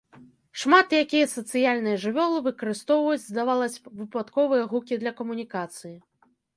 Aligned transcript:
Шмат 0.61 0.95
якія 1.03 1.27
сацыяльныя 1.33 1.97
жывёлы 2.07 2.39
выкарыстоўваюць, 2.49 3.23
здавалася 3.29 3.79
б, 3.87 3.97
выпадковыя 4.03 4.63
гукі 4.77 4.93
для 5.07 5.11
камунікацыі. 5.23 5.97